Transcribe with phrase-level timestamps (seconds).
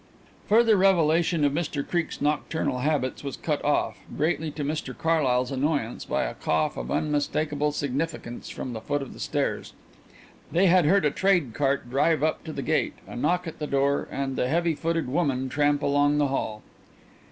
[0.49, 6.05] Further revelation of Mr Creake's nocturnal habits was cut off, greatly to Mr Carlyle's annoyance,
[6.05, 9.73] by a cough of unmistakable significance from the foot of the stairs.
[10.51, 13.67] They had heard a trade cart drive up to the gate, a knock at the
[13.67, 16.63] door, and the heavy footed woman tramp along the hall.